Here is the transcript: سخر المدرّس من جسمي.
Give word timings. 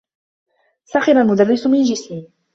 سخر 0.83 1.11
المدرّس 1.21 1.67
من 1.67 1.83
جسمي. 1.83 2.27